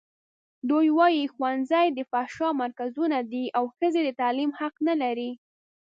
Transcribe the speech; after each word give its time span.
دوی 0.69 0.87
وايي 0.97 1.23
ښوونځي 1.33 1.85
د 1.91 1.99
فحشا 2.11 2.49
مرکزونه 2.61 3.17
دي 3.31 3.45
او 3.57 3.63
ښځې 3.77 4.01
د 4.03 4.09
تعلیم 4.21 4.51
حق 4.59 4.75
نه 4.87 4.95
لري. 5.01 5.31